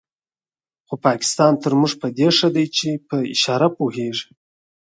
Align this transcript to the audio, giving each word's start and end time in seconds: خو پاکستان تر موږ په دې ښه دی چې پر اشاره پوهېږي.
خو 0.87 0.95
پاکستان 1.05 1.53
تر 1.61 1.71
موږ 1.79 1.93
په 2.01 2.07
دې 2.17 2.27
ښه 2.37 2.49
دی 2.55 2.65
چې 2.77 2.89
پر 3.07 3.21
اشاره 3.33 3.67
پوهېږي. 3.77 4.31